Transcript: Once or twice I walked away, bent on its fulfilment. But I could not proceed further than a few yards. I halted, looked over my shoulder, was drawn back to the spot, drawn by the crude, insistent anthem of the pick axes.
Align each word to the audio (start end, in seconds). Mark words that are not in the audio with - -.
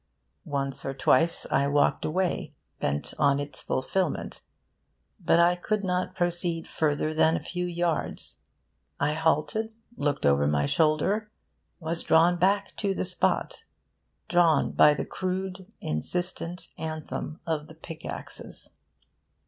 Once 0.47 0.83
or 0.83 0.95
twice 0.95 1.45
I 1.51 1.67
walked 1.67 2.05
away, 2.05 2.55
bent 2.79 3.13
on 3.19 3.39
its 3.39 3.61
fulfilment. 3.61 4.41
But 5.19 5.39
I 5.39 5.55
could 5.55 5.83
not 5.83 6.15
proceed 6.15 6.67
further 6.67 7.13
than 7.13 7.35
a 7.35 7.39
few 7.39 7.67
yards. 7.67 8.39
I 8.99 9.13
halted, 9.13 9.73
looked 9.95 10.25
over 10.25 10.47
my 10.47 10.65
shoulder, 10.65 11.29
was 11.79 12.01
drawn 12.01 12.37
back 12.39 12.75
to 12.77 12.95
the 12.95 13.05
spot, 13.05 13.63
drawn 14.27 14.71
by 14.71 14.95
the 14.95 15.05
crude, 15.05 15.71
insistent 15.81 16.69
anthem 16.79 17.39
of 17.45 17.67
the 17.67 17.75
pick 17.75 18.03
axes. 18.03 18.71